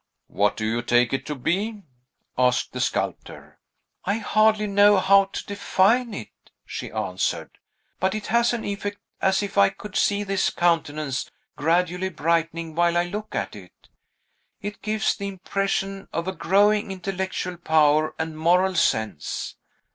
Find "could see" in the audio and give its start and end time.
9.69-10.23